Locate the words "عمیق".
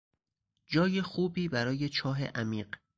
2.25-2.67